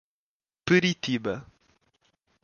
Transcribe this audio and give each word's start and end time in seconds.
Peritiba 0.65 1.45